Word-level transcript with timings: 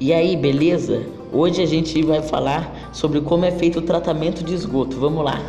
E 0.00 0.12
aí, 0.12 0.36
beleza? 0.36 1.02
Hoje 1.32 1.60
a 1.60 1.66
gente 1.66 2.00
vai 2.02 2.22
falar 2.22 2.88
sobre 2.92 3.20
como 3.20 3.44
é 3.44 3.50
feito 3.50 3.80
o 3.80 3.82
tratamento 3.82 4.44
de 4.44 4.54
esgoto. 4.54 4.96
Vamos 4.96 5.24
lá. 5.24 5.42